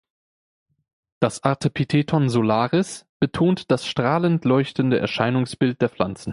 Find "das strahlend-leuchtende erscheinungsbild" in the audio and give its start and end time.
3.69-5.79